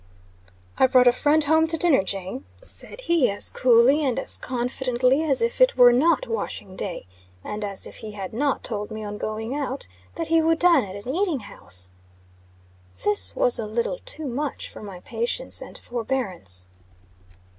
"I've 0.79 0.93
brought 0.93 1.05
a 1.05 1.11
friend 1.11 1.43
home 1.43 1.67
to 1.67 1.77
dinner, 1.77 2.01
Jane," 2.01 2.43
said 2.63 3.01
he, 3.01 3.29
as 3.29 3.51
coolly 3.51 4.03
and 4.03 4.17
as 4.17 4.39
confidently 4.39 5.21
as 5.21 5.43
if 5.43 5.61
it 5.61 5.77
were 5.77 5.93
not 5.93 6.25
washing 6.25 6.75
day; 6.75 7.05
and 7.43 7.63
as 7.63 7.85
if 7.85 7.97
he 7.97 8.13
had 8.13 8.33
not 8.33 8.63
told 8.63 8.89
me 8.89 9.03
on 9.03 9.19
going 9.19 9.53
out, 9.53 9.87
that 10.15 10.29
he 10.29 10.41
would 10.41 10.57
dine 10.57 10.85
at 10.85 11.05
an 11.05 11.13
eating 11.13 11.41
house. 11.41 11.91
This 13.03 13.35
was 13.35 13.59
a 13.59 13.67
little 13.67 13.99
too 14.03 14.25
much 14.25 14.69
for 14.71 14.81
my 14.81 15.01
patience 15.01 15.61
and 15.61 15.77
forbearance. 15.77 16.65